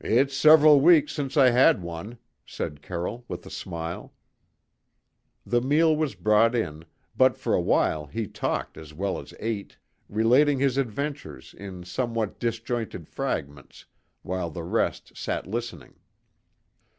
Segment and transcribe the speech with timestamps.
[0.00, 4.14] "It's several weeks since I had one," said Carroll with a smile.
[5.44, 9.76] The meal was brought in, but for a while he talked as well as ate;
[10.08, 13.84] relating his adventures in somewhat disjointed fragments,
[14.22, 15.94] while the rest sat listening.